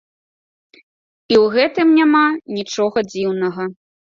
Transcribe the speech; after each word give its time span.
І 0.77 1.35
ў 1.39 1.43
гэтым 1.57 1.87
няма 1.99 2.25
нічога 2.57 2.97
дзіўнага. 3.11 3.71